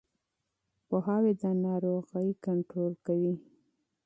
پوهاوی 0.87 1.33
د 1.41 1.43
ناروغۍ 1.65 2.29
کنټرول 2.45 2.93
کوي. 3.05 3.33